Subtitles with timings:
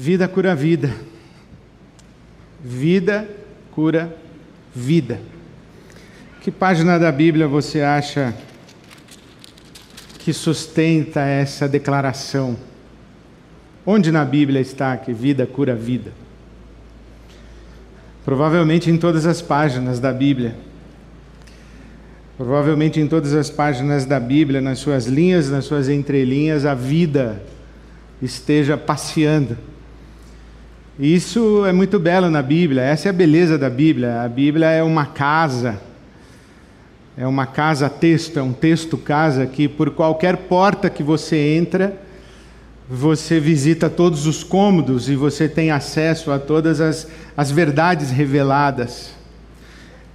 [0.00, 0.94] Vida cura vida.
[2.62, 3.28] Vida
[3.72, 4.16] cura
[4.72, 5.20] vida.
[6.40, 8.32] Que página da Bíblia você acha
[10.20, 12.56] que sustenta essa declaração?
[13.84, 16.12] Onde na Bíblia está que vida cura vida?
[18.24, 20.54] Provavelmente em todas as páginas da Bíblia.
[22.36, 27.42] Provavelmente em todas as páginas da Bíblia, nas suas linhas, nas suas entrelinhas, a vida
[28.22, 29.58] esteja passeando.
[30.98, 34.20] Isso é muito belo na Bíblia, essa é a beleza da Bíblia.
[34.22, 35.80] A Bíblia é uma casa,
[37.16, 41.96] é uma casa texto, é um texto casa que por qualquer porta que você entra,
[42.90, 47.06] você visita todos os cômodos e você tem acesso a todas as,
[47.36, 49.12] as verdades reveladas.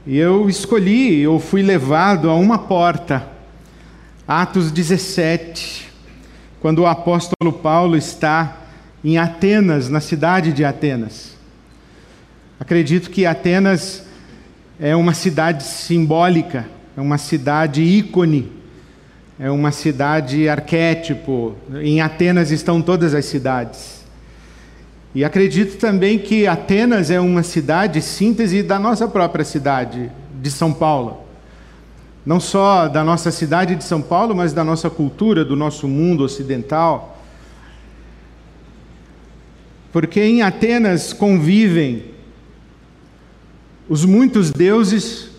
[0.06, 3.26] E eu escolhi, eu fui levado a uma porta,
[4.28, 5.90] Atos 17,
[6.60, 8.63] quando o apóstolo Paulo está
[9.04, 11.34] em Atenas, na cidade de Atenas.
[12.60, 14.04] Acredito que Atenas
[14.80, 18.52] é uma cidade simbólica, é uma cidade ícone,
[19.40, 21.56] é uma cidade arquétipo.
[21.82, 24.04] Em Atenas estão todas as cidades.
[25.14, 30.10] E acredito também que Atenas é uma cidade síntese da nossa própria cidade,
[30.42, 31.24] de São Paulo.
[32.26, 36.24] Não só da nossa cidade de São Paulo, mas da nossa cultura, do nosso mundo
[36.24, 37.13] ocidental.
[39.94, 42.06] Porque em Atenas convivem
[43.88, 45.30] os muitos deuses,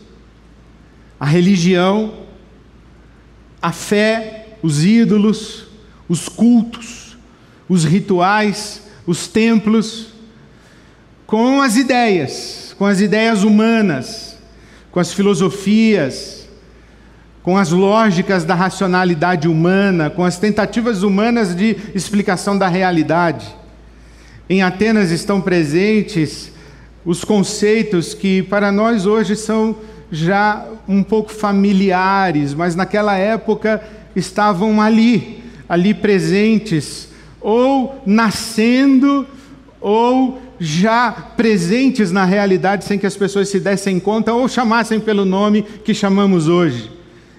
[1.18, 2.20] a religião,
[3.60, 5.66] a fé, os ídolos,
[6.08, 7.16] os cultos,
[7.68, 10.10] os rituais, os templos,
[11.26, 14.38] com as ideias, com as ideias humanas,
[14.92, 16.48] com as filosofias,
[17.42, 23.63] com as lógicas da racionalidade humana, com as tentativas humanas de explicação da realidade.
[24.48, 26.52] Em Atenas estão presentes
[27.04, 29.76] os conceitos que para nós hoje são
[30.10, 33.82] já um pouco familiares, mas naquela época
[34.14, 37.08] estavam ali, ali presentes,
[37.40, 39.26] ou nascendo,
[39.80, 45.24] ou já presentes na realidade sem que as pessoas se dessem conta ou chamassem pelo
[45.24, 46.90] nome que chamamos hoje.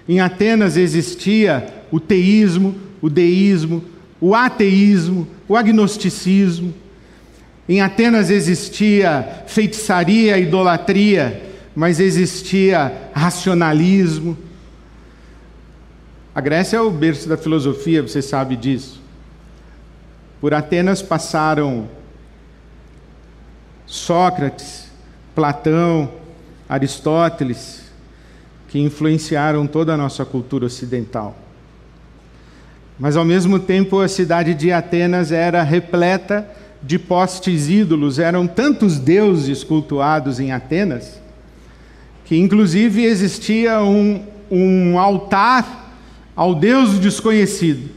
[0.07, 3.83] Em Atenas existia o teísmo, o deísmo,
[4.19, 6.73] o ateísmo, o agnosticismo.
[7.67, 11.41] Em Atenas existia feitiçaria, idolatria,
[11.75, 14.37] mas existia racionalismo.
[16.33, 19.01] A Grécia é o berço da filosofia, você sabe disso.
[20.39, 21.89] Por Atenas passaram
[23.85, 24.91] Sócrates,
[25.33, 26.11] Platão,
[26.69, 27.85] Aristóteles,
[28.67, 31.35] que influenciaram toda a nossa cultura ocidental.
[32.99, 36.47] Mas ao mesmo tempo a cidade de Atenas era repleta
[36.85, 41.19] de postes ídolos, eram tantos deuses cultuados em Atenas,
[42.23, 45.93] que inclusive existia um, um altar
[46.35, 47.89] ao Deus desconhecido.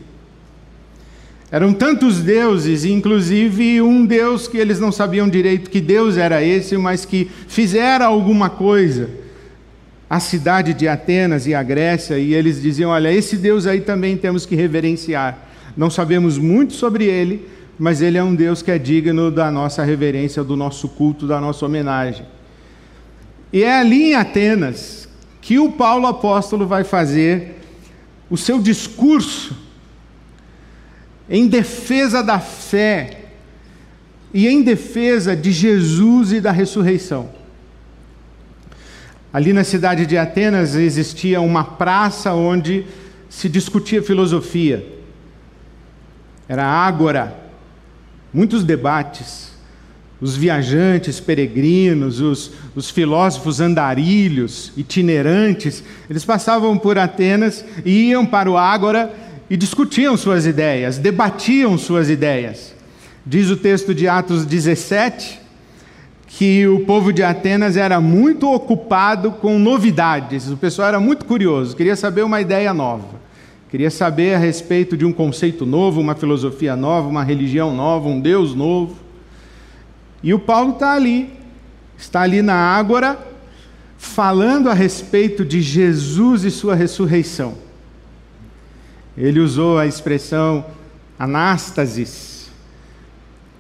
[1.51, 6.77] Eram tantos deuses, inclusive um Deus que eles não sabiam direito que Deus era esse,
[6.77, 9.09] mas que fizera alguma coisa
[10.09, 14.17] à cidade de Atenas e à Grécia, e eles diziam: Olha, esse Deus aí também
[14.17, 15.47] temos que reverenciar.
[15.77, 17.47] Não sabemos muito sobre ele,
[17.79, 21.41] mas Ele é um Deus que é digno da nossa reverência, do nosso culto, da
[21.41, 22.27] nossa homenagem.
[23.53, 25.09] E é ali em Atenas
[25.41, 27.61] que o Paulo apóstolo vai fazer
[28.29, 29.57] o seu discurso
[31.31, 33.27] em defesa da fé
[34.35, 37.31] e em defesa de Jesus e da ressurreição.
[39.33, 42.85] Ali na cidade de Atenas existia uma praça onde
[43.29, 44.85] se discutia filosofia.
[46.49, 47.48] Era ágora
[48.33, 49.49] muitos debates.
[50.21, 58.51] Os viajantes, peregrinos, os, os filósofos andarilhos, itinerantes, eles passavam por Atenas e iam para
[58.51, 59.15] o Ágora
[59.49, 62.75] e discutiam suas ideias, debatiam suas ideias.
[63.25, 65.39] Diz o texto de Atos 17
[66.27, 71.75] que o povo de Atenas era muito ocupado com novidades, o pessoal era muito curioso,
[71.75, 73.28] queria saber uma ideia nova.
[73.69, 78.19] Queria saber a respeito de um conceito novo, uma filosofia nova, uma religião nova, um
[78.19, 78.97] Deus novo.
[80.23, 81.31] E o Paulo está ali,
[81.97, 83.19] está ali na Ágora,
[83.99, 87.57] falando a respeito de Jesus e sua ressurreição.
[89.15, 90.65] Ele usou a expressão
[91.19, 92.51] anástasis.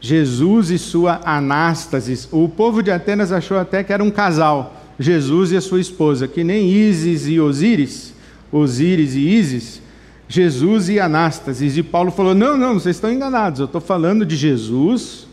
[0.00, 2.26] Jesus e sua anástasis.
[2.32, 6.26] O povo de Atenas achou até que era um casal, Jesus e a sua esposa,
[6.26, 8.14] que nem Ísis e Osíris,
[8.50, 9.87] Osíris e Ísis
[10.28, 11.76] Jesus e Anástasis.
[11.76, 13.60] E Paulo falou: não, não, vocês estão enganados.
[13.60, 15.26] Eu estou falando de Jesus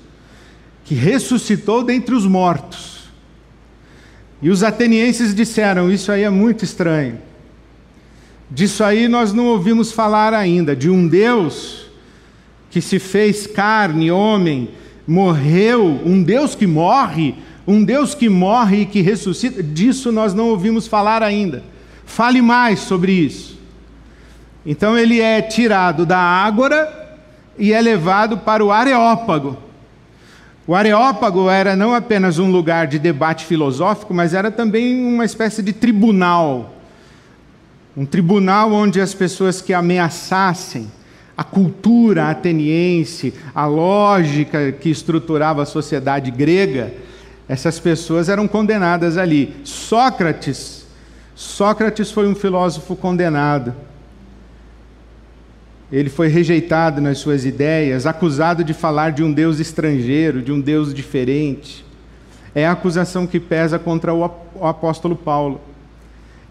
[0.86, 3.10] que ressuscitou dentre os mortos.
[4.42, 7.20] E os atenienses disseram: Isso aí é muito estranho.
[8.50, 11.88] Disso aí nós não ouvimos falar ainda, de um Deus
[12.70, 14.70] que se fez carne, homem,
[15.08, 20.50] morreu, um Deus que morre, um Deus que morre e que ressuscita, disso nós não
[20.50, 21.64] ouvimos falar ainda.
[22.06, 23.55] Fale mais sobre isso.
[24.66, 27.20] Então ele é tirado da ágora
[27.58, 29.58] e é levado para o Areópago.
[30.68, 35.62] O Areópago era não apenas um lugar de debate filosófico, mas era também uma espécie
[35.62, 36.74] de tribunal.
[37.96, 40.92] Um tribunal onde as pessoas que ameaçassem
[41.38, 46.94] a cultura ateniense, a lógica que estruturava a sociedade grega,
[47.48, 49.56] essas pessoas eram condenadas ali.
[49.64, 50.86] Sócrates,
[51.36, 53.76] Sócrates foi um filósofo condenado.
[55.92, 60.60] Ele foi rejeitado nas suas ideias, acusado de falar de um Deus estrangeiro, de um
[60.60, 61.86] Deus diferente.
[62.54, 64.24] É a acusação que pesa contra o
[64.62, 65.62] apóstolo Paulo.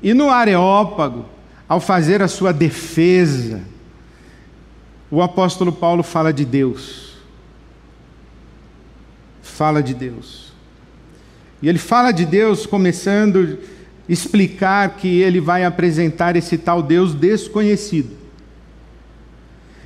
[0.02, 1.24] E no Areópago,
[1.68, 3.62] ao fazer a sua defesa,
[5.10, 7.14] o apóstolo Paulo fala de Deus.
[9.42, 10.52] Fala de Deus.
[11.62, 13.58] E ele fala de Deus começando
[14.08, 18.23] a explicar que ele vai apresentar esse tal Deus desconhecido.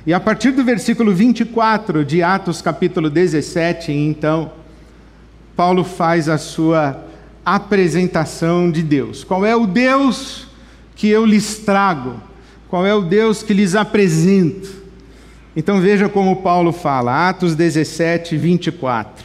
[0.09, 4.51] E a partir do versículo 24 de Atos, capítulo 17, então,
[5.55, 7.05] Paulo faz a sua
[7.45, 9.23] apresentação de Deus.
[9.23, 10.47] Qual é o Deus
[10.95, 12.19] que eu lhes trago?
[12.67, 14.81] Qual é o Deus que lhes apresento?
[15.55, 19.23] Então veja como Paulo fala, Atos 17, 24.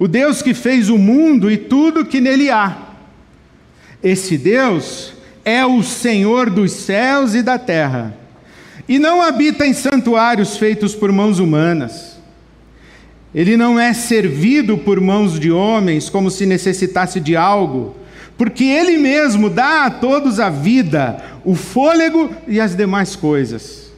[0.00, 2.76] O Deus que fez o mundo e tudo que nele há.
[4.02, 5.12] Esse Deus
[5.44, 8.25] é o Senhor dos céus e da terra
[8.88, 12.16] e não habita em santuários feitos por mãos humanas.
[13.34, 17.96] Ele não é servido por mãos de homens como se necessitasse de algo,
[18.38, 23.92] porque ele mesmo dá a todos a vida, o fôlego e as demais coisas.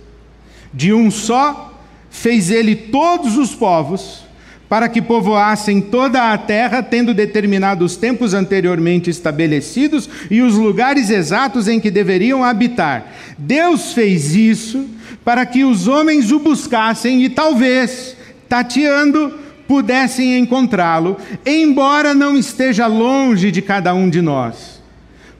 [0.72, 1.80] De um só
[2.10, 4.27] fez ele todos os povos
[4.68, 11.08] para que povoassem toda a terra, tendo determinado os tempos anteriormente estabelecidos e os lugares
[11.08, 13.12] exatos em que deveriam habitar.
[13.38, 14.86] Deus fez isso
[15.24, 18.16] para que os homens o buscassem e talvez,
[18.48, 19.32] tateando,
[19.66, 24.82] pudessem encontrá-lo, embora não esteja longe de cada um de nós.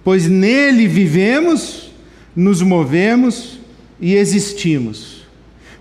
[0.02, 1.92] Pois nele vivemos,
[2.34, 3.58] nos movemos
[4.00, 5.26] e existimos.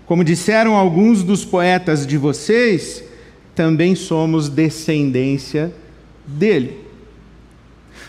[0.06, 3.04] Como disseram alguns dos poetas de vocês,
[3.58, 5.74] também somos descendência
[6.24, 6.78] dele.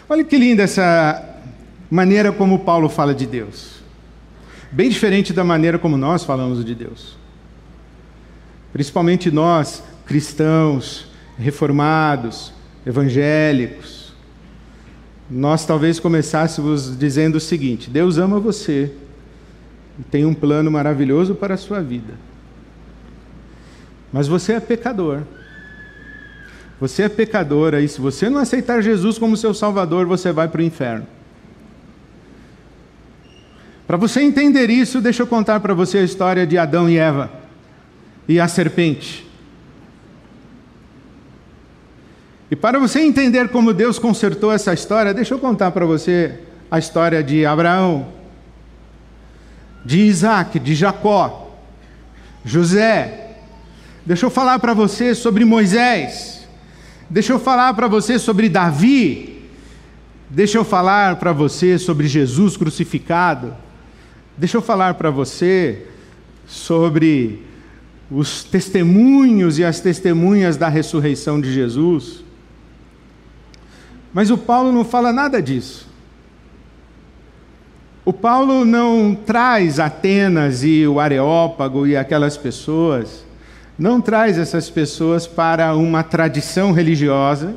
[0.07, 1.28] Olha que linda essa
[1.90, 3.80] maneira como Paulo fala de Deus.
[4.72, 7.18] Bem diferente da maneira como nós falamos de Deus.
[8.72, 12.54] Principalmente nós, cristãos, reformados,
[12.86, 14.13] evangélicos.
[15.28, 18.92] Nós talvez começássemos dizendo o seguinte: Deus ama você
[19.98, 22.13] e tem um plano maravilhoso para a sua vida.
[24.13, 25.24] Mas você é pecador.
[26.80, 30.62] Você é pecadora e se você não aceitar Jesus como seu Salvador, você vai para
[30.62, 31.06] o inferno.
[33.86, 37.30] Para você entender isso, deixa eu contar para você a história de Adão e Eva
[38.28, 39.28] e a serpente.
[42.52, 46.40] E para você entender como Deus consertou essa história, deixa eu contar para você
[46.71, 48.07] a história de Abraão,
[49.83, 51.52] de Isaac, de Jacó,
[52.45, 53.36] José.
[54.06, 56.39] Deixa eu falar para você sobre Moisés.
[57.09, 59.42] Deixa eu falar para você sobre Davi.
[60.30, 63.56] Deixa eu falar para você sobre Jesus crucificado.
[64.37, 65.87] Deixa eu falar para você
[66.45, 67.44] sobre
[68.11, 72.23] os testemunhos e as testemunhas da ressurreição de Jesus.
[74.13, 75.87] Mas o Paulo não fala nada disso.
[78.06, 83.25] O Paulo não traz Atenas e o Areópago e aquelas pessoas
[83.80, 87.56] não traz essas pessoas para uma tradição religiosa,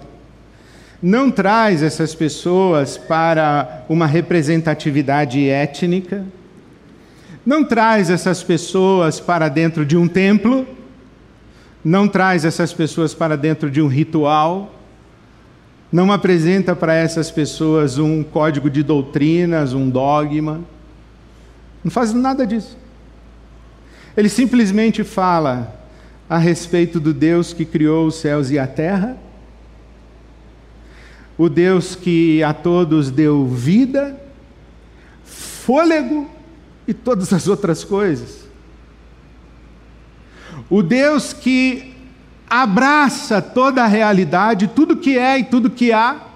[1.02, 6.24] não traz essas pessoas para uma representatividade étnica,
[7.44, 10.64] não traz essas pessoas para dentro de um templo,
[11.84, 14.72] não traz essas pessoas para dentro de um ritual,
[15.90, 20.60] não apresenta para essas pessoas um código de doutrinas, um dogma,
[21.82, 22.78] não faz nada disso.
[24.16, 25.81] Ele simplesmente fala
[26.32, 29.18] a respeito do Deus que criou os céus e a terra,
[31.36, 34.18] o Deus que a todos deu vida,
[35.26, 36.30] fôlego
[36.88, 38.48] e todas as outras coisas.
[40.70, 41.94] O Deus que
[42.48, 46.28] abraça toda a realidade, tudo que é e tudo que há.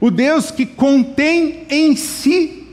[0.00, 2.66] O Deus que contém em si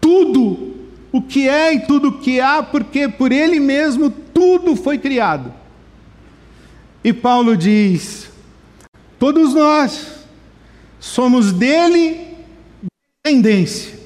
[0.00, 0.69] tudo
[1.12, 5.52] o que é e tudo o que há, porque por Ele mesmo tudo foi criado.
[7.02, 8.30] E Paulo diz:
[9.18, 10.24] todos nós
[10.98, 12.28] somos dele
[13.24, 13.98] descendência.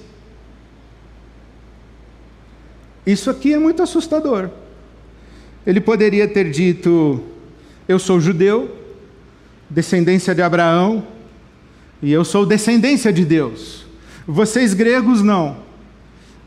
[3.06, 4.48] Isso aqui é muito assustador.
[5.66, 7.22] Ele poderia ter dito:
[7.86, 8.76] Eu sou judeu,
[9.68, 11.06] descendência de Abraão,
[12.02, 13.84] e eu sou descendência de Deus.
[14.26, 15.63] Vocês gregos não.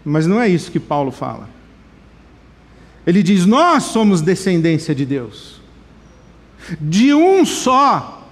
[0.09, 1.49] Mas não é isso que Paulo fala.
[3.05, 5.59] Ele diz: Nós somos descendência de Deus.
[6.79, 8.25] De um só,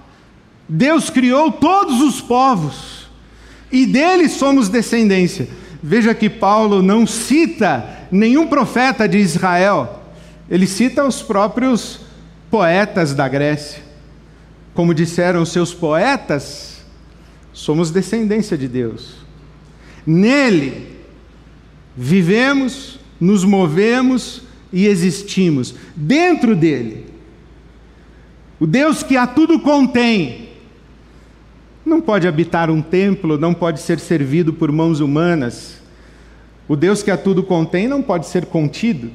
[0.66, 3.10] Deus criou todos os povos,
[3.70, 5.48] e deles somos descendência.
[5.82, 10.02] Veja que Paulo não cita nenhum profeta de Israel,
[10.48, 12.00] ele cita os próprios
[12.50, 13.82] poetas da Grécia.
[14.72, 16.82] Como disseram seus poetas,
[17.52, 19.16] somos descendência de Deus.
[20.06, 20.95] Nele
[21.96, 25.74] vivemos, nos movemos e existimos.
[25.94, 27.06] Dentro dele.
[28.58, 30.46] O Deus que a tudo contém.
[31.84, 35.80] Não pode habitar um templo, não pode ser servido por mãos humanas.
[36.68, 39.10] O Deus que a tudo contém não pode ser contido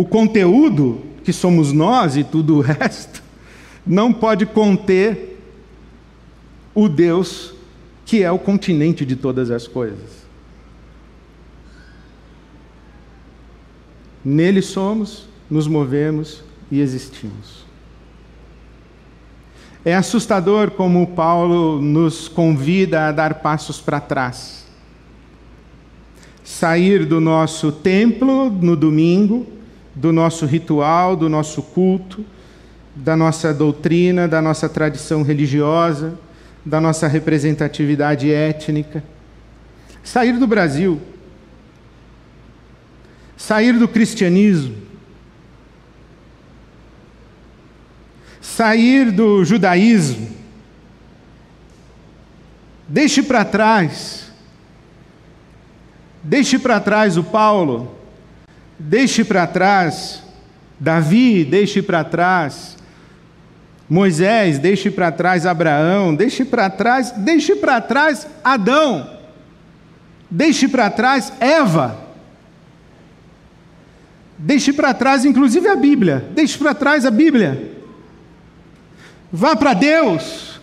[0.00, 3.22] o conteúdo, que somos nós e tudo o resto,
[3.86, 5.38] não pode conter
[6.74, 7.52] o Deus
[8.06, 10.19] que é o continente de todas as coisas.
[14.24, 17.64] Nele somos, nos movemos e existimos.
[19.84, 24.66] É assustador como Paulo nos convida a dar passos para trás.
[26.44, 29.46] Sair do nosso templo no domingo
[29.94, 32.24] do nosso ritual, do nosso culto,
[32.94, 36.18] da nossa doutrina, da nossa tradição religiosa,
[36.64, 39.02] da nossa representatividade étnica.
[40.02, 41.00] Sair do Brasil,
[43.40, 44.76] sair do cristianismo,
[48.40, 50.30] sair do judaísmo,
[52.88, 54.30] deixe para trás,
[56.22, 58.00] deixe para trás o Paulo
[58.82, 60.22] Deixe para trás
[60.78, 62.78] Davi, deixe para trás
[63.86, 69.18] Moisés, deixe para trás Abraão, deixe para trás, deixe para trás Adão.
[70.30, 72.09] Deixe para trás Eva.
[74.42, 76.26] Deixe para trás inclusive a Bíblia.
[76.32, 77.76] Deixe para trás a Bíblia.
[79.30, 80.58] Vá para Deus.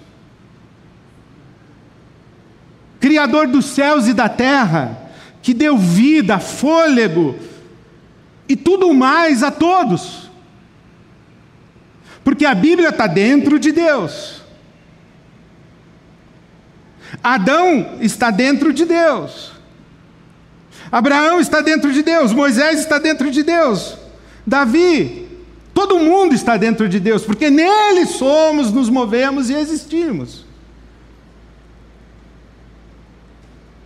[2.99, 5.11] Criador dos céus e da terra,
[5.43, 7.35] que deu vida, fôlego,
[8.49, 10.31] e tudo mais a todos.
[12.23, 14.41] Porque a Bíblia está dentro de Deus.
[17.23, 19.56] Adão está dentro de Deus.
[20.91, 22.31] Abraão está dentro de Deus.
[22.31, 23.97] Moisés está dentro de Deus.
[24.45, 25.27] Davi,
[25.73, 30.45] todo mundo está dentro de Deus, porque nele somos, nos movemos e existimos.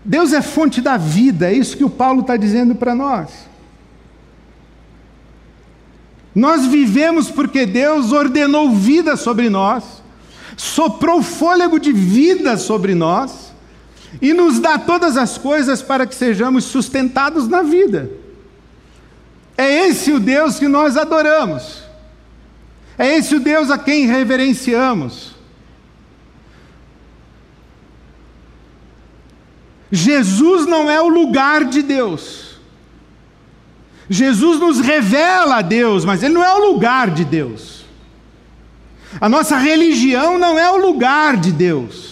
[0.04, 3.30] Deus é fonte da vida, é isso que o Paulo está dizendo para nós.
[6.34, 9.84] Nós vivemos porque Deus ordenou vida sobre nós,
[10.56, 13.51] soprou fôlego de vida sobre nós
[14.20, 18.10] e nos dá todas as coisas para que sejamos sustentados na vida.
[19.58, 21.84] É esse o Deus que nós adoramos.
[22.98, 25.36] É esse o Deus a quem reverenciamos.
[29.92, 32.60] Jesus não é o lugar de Deus.
[34.10, 37.86] Jesus nos revela a Deus, mas Ele não é o lugar de Deus.
[39.20, 42.11] A nossa religião não é o lugar de Deus.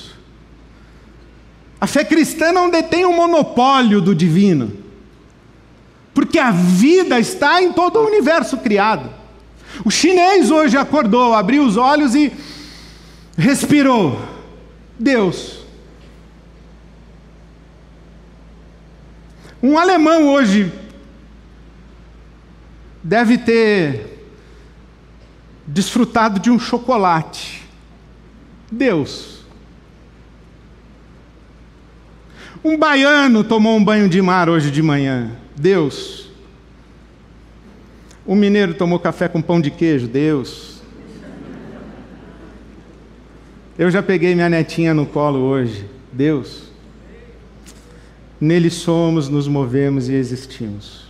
[1.80, 4.72] A fé cristã não detém o monopólio do divino,
[6.14, 9.10] porque a vida está em todo o universo criado.
[9.86, 12.34] O chinês hoje acordou, abriu os olhos e
[13.38, 14.20] respirou.
[15.00, 15.60] Deus.
[19.64, 20.72] Um alemão hoje
[23.02, 24.28] deve ter
[25.66, 27.64] desfrutado de um chocolate.
[28.72, 29.39] Deus.
[32.64, 35.32] Um baiano tomou um banho de mar hoje de manhã.
[35.56, 36.30] Deus.
[38.28, 40.08] Um mineiro tomou café com pão de queijo.
[40.08, 40.82] Deus.
[43.78, 45.86] Eu já peguei minha netinha no colo hoje.
[46.12, 46.70] Deus.
[48.40, 51.10] Nele somos, nos movemos e existimos.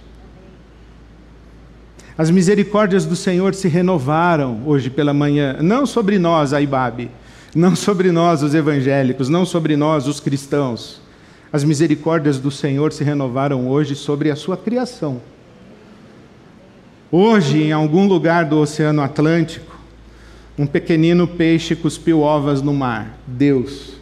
[2.18, 7.10] As misericórdias do Senhor se renovaram hoje pela manhã, não sobre nós, Aibabe,
[7.56, 11.02] não sobre nós, os evangélicos, não sobre nós, os cristãos.
[11.52, 15.22] As misericórdias do Senhor se renovaram hoje sobre a sua criação.
[17.12, 19.76] Hoje, em algum lugar do Oceano Atlântico,
[20.58, 23.18] um pequenino peixe cuspiu ovas no mar.
[23.26, 23.94] Deus.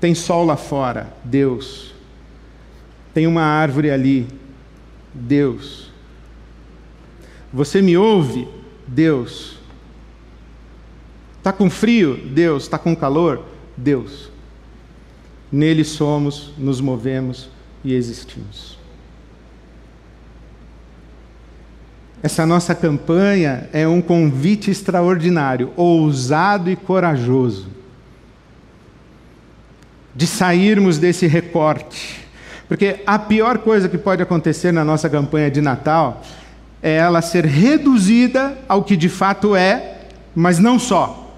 [0.00, 1.14] Tem sol lá fora.
[1.22, 1.94] Deus.
[3.14, 4.26] Tem uma árvore ali.
[5.14, 5.92] Deus.
[7.52, 8.48] Você me ouve?
[8.88, 9.58] Deus.
[11.38, 12.16] Está com frio?
[12.16, 12.64] Deus.
[12.64, 13.44] Está com calor?
[13.76, 14.32] Deus.
[15.52, 17.50] Nele somos, nos movemos
[17.84, 18.78] e existimos.
[22.22, 27.68] Essa nossa campanha é um convite extraordinário, ousado e corajoso,
[30.14, 32.22] de sairmos desse recorte.
[32.68, 36.22] Porque a pior coisa que pode acontecer na nossa campanha de Natal
[36.82, 41.36] é ela ser reduzida ao que de fato é, mas não só.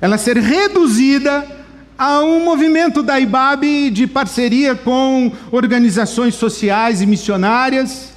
[0.00, 1.59] Ela ser reduzida
[2.00, 8.14] a um movimento da IBAB de parceria com organizações sociais e missionárias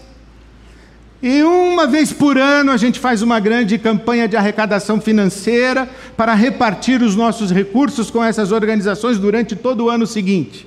[1.22, 6.34] e uma vez por ano a gente faz uma grande campanha de arrecadação financeira para
[6.34, 10.66] repartir os nossos recursos com essas organizações durante todo o ano seguinte.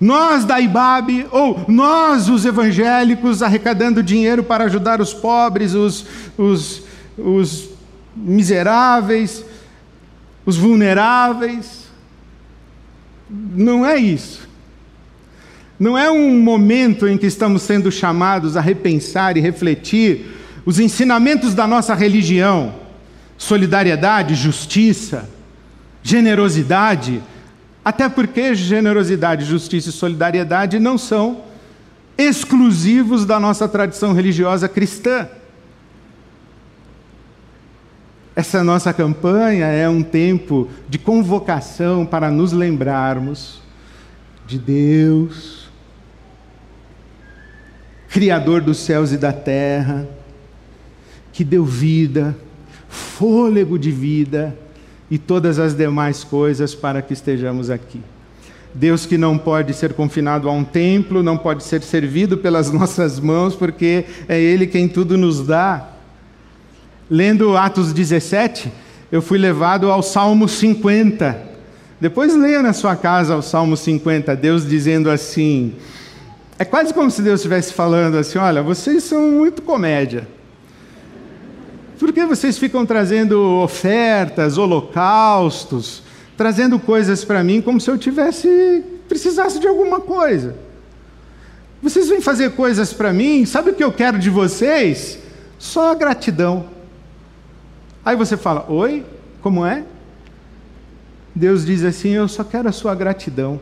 [0.00, 6.06] Nós da IBAB, ou nós os evangélicos, arrecadando dinheiro para ajudar os pobres, os,
[6.38, 6.82] os,
[7.18, 7.70] os
[8.16, 9.44] miseráveis,
[10.44, 11.86] os vulneráveis.
[13.30, 14.48] Não é isso.
[15.78, 20.26] Não é um momento em que estamos sendo chamados a repensar e refletir
[20.64, 22.74] os ensinamentos da nossa religião,
[23.36, 25.28] solidariedade, justiça,
[26.02, 27.22] generosidade,
[27.84, 31.42] até porque generosidade, justiça e solidariedade não são
[32.16, 35.28] exclusivos da nossa tradição religiosa cristã.
[38.34, 43.60] Essa nossa campanha é um tempo de convocação para nos lembrarmos
[44.46, 45.70] de Deus,
[48.08, 50.06] Criador dos céus e da terra,
[51.32, 52.36] que deu vida,
[52.88, 54.56] fôlego de vida
[55.10, 58.00] e todas as demais coisas para que estejamos aqui.
[58.74, 63.20] Deus que não pode ser confinado a um templo, não pode ser servido pelas nossas
[63.20, 65.91] mãos, porque é Ele quem tudo nos dá.
[67.12, 68.72] Lendo Atos 17,
[69.12, 71.38] eu fui levado ao Salmo 50.
[72.00, 75.74] Depois leia na sua casa o Salmo 50, Deus dizendo assim:
[76.58, 80.26] é quase como se Deus estivesse falando assim: olha, vocês são muito comédia.
[81.98, 86.02] Por que vocês ficam trazendo ofertas, holocaustos,
[86.34, 90.56] trazendo coisas para mim como se eu tivesse precisasse de alguma coisa?
[91.82, 95.18] Vocês vêm fazer coisas para mim, sabe o que eu quero de vocês?
[95.58, 96.71] Só gratidão.
[98.04, 99.04] Aí você fala: Oi,
[99.40, 99.84] como é?
[101.34, 103.60] Deus diz assim: Eu só quero a sua gratidão.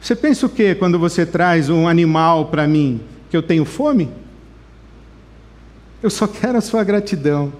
[0.00, 3.00] Você pensa o que quando você traz um animal para mim?
[3.30, 4.10] Que eu tenho fome?
[6.02, 7.52] Eu só quero a sua gratidão.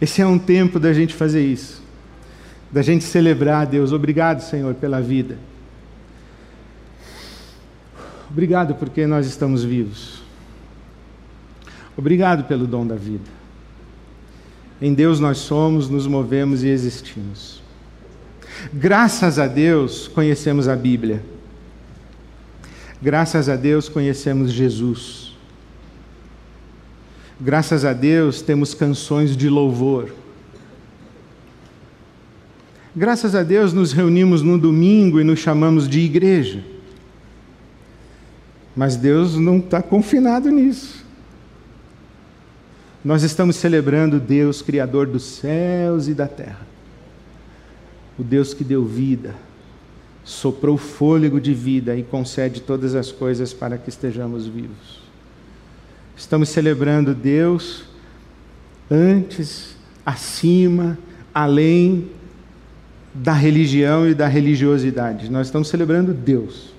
[0.00, 1.82] Esse é um tempo da gente fazer isso,
[2.70, 3.90] da gente celebrar a Deus.
[3.90, 5.38] Obrigado, Senhor, pela vida.
[8.30, 10.22] Obrigado porque nós estamos vivos.
[11.96, 13.43] Obrigado pelo dom da vida.
[14.84, 17.62] Em Deus nós somos, nos movemos e existimos.
[18.70, 21.24] Graças a Deus conhecemos a Bíblia.
[23.00, 25.34] Graças a Deus conhecemos Jesus.
[27.40, 30.14] Graças a Deus temos canções de louvor.
[32.94, 36.62] Graças a Deus nos reunimos no domingo e nos chamamos de igreja.
[38.76, 41.03] Mas Deus não está confinado nisso.
[43.04, 46.74] Nós estamos celebrando Deus, Criador dos céus e da terra
[48.18, 49.34] o Deus que deu vida,
[50.24, 55.02] soprou fôlego de vida e concede todas as coisas para que estejamos vivos.
[56.16, 57.84] Estamos celebrando Deus
[58.90, 60.96] antes, acima,
[61.34, 62.10] além
[63.12, 65.30] da religião e da religiosidade.
[65.30, 66.72] Nós estamos celebrando Deus.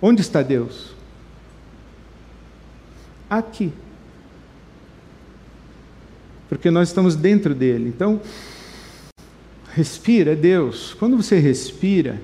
[0.00, 0.97] Onde está Deus?
[3.28, 3.72] Aqui
[6.48, 7.88] porque nós estamos dentro dele.
[7.88, 8.20] Então,
[9.74, 10.94] respira, Deus.
[10.98, 12.20] Quando você respira,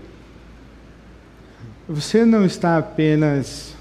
[1.89, 3.75] você não está apenas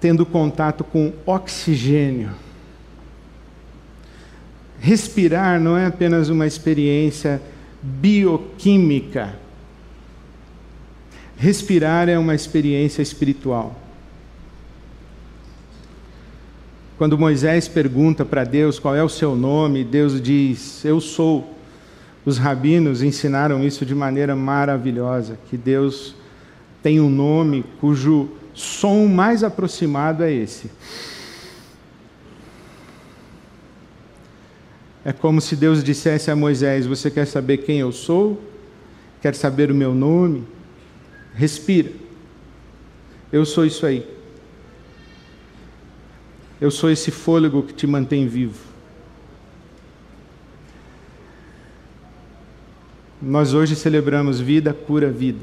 [0.00, 2.30] tendo contato com oxigênio.
[4.80, 7.40] Respirar não é apenas uma experiência
[7.80, 9.38] bioquímica.
[11.36, 13.83] Respirar é uma experiência espiritual.
[16.96, 21.52] Quando Moisés pergunta para Deus qual é o seu nome, Deus diz: Eu sou.
[22.24, 26.14] Os rabinos ensinaram isso de maneira maravilhosa, que Deus
[26.82, 30.70] tem um nome cujo som mais aproximado é esse.
[35.04, 38.40] É como se Deus dissesse a Moisés: Você quer saber quem eu sou?
[39.20, 40.44] Quer saber o meu nome?
[41.34, 41.90] Respira.
[43.32, 44.13] Eu sou isso aí.
[46.60, 48.58] Eu sou esse fôlego que te mantém vivo.
[53.20, 55.40] Nós hoje celebramos vida, cura, vida.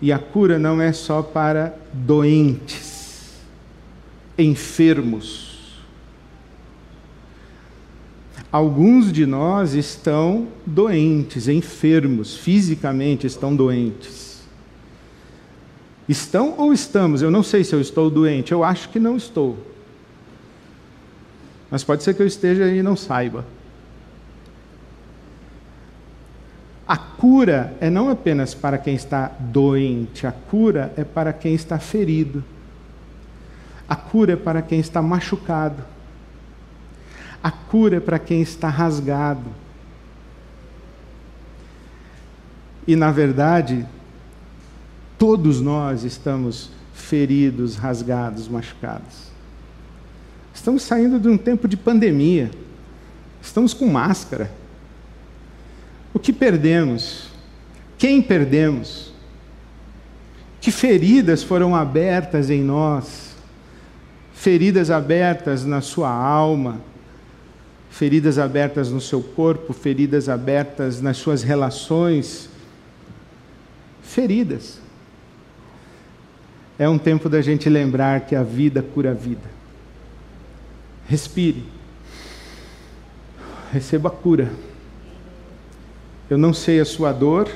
[0.00, 3.34] E a cura não é só para doentes,
[4.38, 5.80] enfermos.
[8.52, 14.29] Alguns de nós estão doentes, enfermos, fisicamente estão doentes.
[16.08, 17.22] Estão ou estamos?
[17.22, 19.58] Eu não sei se eu estou doente, eu acho que não estou.
[21.70, 23.44] Mas pode ser que eu esteja e não saiba.
[26.86, 31.78] A cura é não apenas para quem está doente, a cura é para quem está
[31.78, 32.42] ferido.
[33.88, 35.84] A cura é para quem está machucado.
[37.42, 39.48] A cura é para quem está rasgado.
[42.86, 43.86] E, na verdade,
[45.20, 49.28] todos nós estamos feridos, rasgados, machucados.
[50.54, 52.50] Estamos saindo de um tempo de pandemia.
[53.42, 54.50] Estamos com máscara.
[56.14, 57.28] O que perdemos?
[57.98, 59.12] Quem perdemos?
[60.58, 63.36] Que feridas foram abertas em nós?
[64.32, 66.80] Feridas abertas na sua alma,
[67.90, 72.48] feridas abertas no seu corpo, feridas abertas nas suas relações.
[74.02, 74.80] Feridas.
[76.80, 79.50] É um tempo da gente lembrar que a vida cura a vida.
[81.06, 81.62] Respire.
[83.70, 84.50] Receba a cura.
[86.30, 87.50] Eu não sei a sua dor,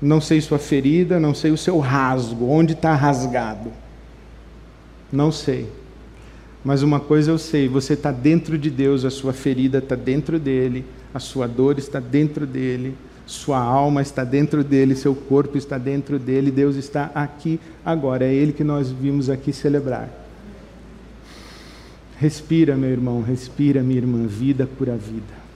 [0.00, 3.70] não sei sua ferida, não sei o seu rasgo, onde está rasgado.
[5.12, 5.70] Não sei.
[6.64, 10.38] Mas uma coisa eu sei: você está dentro de Deus, a sua ferida está dentro
[10.38, 12.96] dele, a sua dor está dentro dele,
[13.26, 18.24] sua alma está dentro dele, seu corpo está dentro dele, Deus está aqui agora.
[18.24, 20.08] É Ele que nós vimos aqui celebrar.
[22.18, 25.46] Respira, meu irmão, respira, minha irmã, vida por a vida.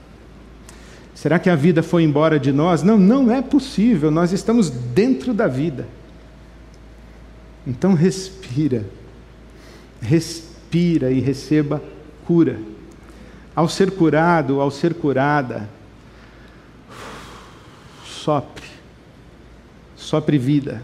[1.15, 2.83] Será que a vida foi embora de nós?
[2.83, 5.87] Não, não é possível, nós estamos dentro da vida.
[7.65, 8.85] Então respira,
[10.01, 11.81] respira e receba
[12.25, 12.59] cura.
[13.55, 15.69] Ao ser curado, ao ser curada,
[18.23, 18.67] sopre,
[19.95, 20.83] sopre vida,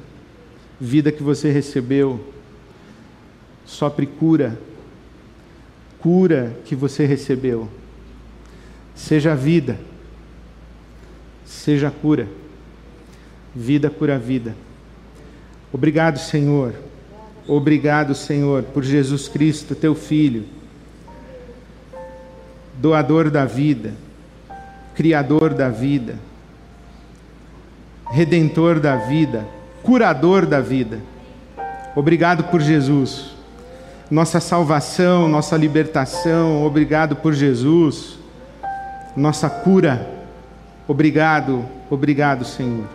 [0.80, 2.34] vida que você recebeu,
[3.66, 4.60] sopre cura,
[6.00, 7.68] cura que você recebeu,
[8.96, 9.78] seja vida
[11.48, 12.28] seja cura.
[13.56, 14.56] Vida cura vida.
[15.74, 16.74] Obrigado, Senhor.
[17.48, 20.44] Obrigado, Senhor, por Jesus Cristo, teu Filho,
[22.76, 23.94] doador da vida,
[24.94, 26.20] criador da vida,
[28.12, 29.46] redentor da vida,
[29.84, 31.00] curador da vida.
[31.96, 33.36] Obrigado por Jesus,
[34.10, 36.66] nossa salvação, nossa libertação.
[36.66, 38.20] Obrigado por Jesus,
[39.16, 40.18] nossa cura
[40.88, 42.86] Obrigado, obrigado, Senhor.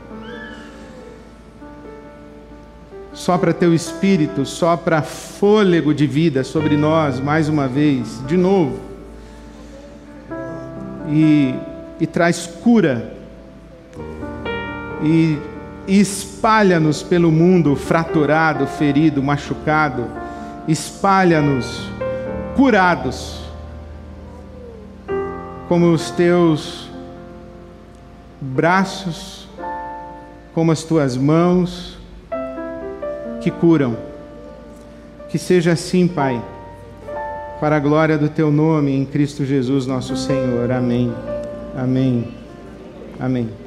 [3.12, 8.80] Sopra teu espírito, sopra fôlego de vida sobre nós mais uma vez, de novo.
[11.10, 11.54] E,
[12.00, 13.21] e traz cura.
[15.04, 15.38] E,
[15.86, 20.06] espalha-nos pelo mundo fraturado, ferido, machucado.
[20.68, 21.90] Espalha-nos
[22.54, 23.40] curados,
[25.68, 26.88] como os teus
[28.40, 29.48] braços,
[30.54, 31.98] como as tuas mãos
[33.40, 33.96] que curam.
[35.28, 36.42] Que seja assim, Pai,
[37.58, 40.70] para a glória do teu nome em Cristo Jesus, nosso Senhor.
[40.70, 41.12] Amém.
[41.76, 42.28] Amém.
[43.18, 43.61] Amém.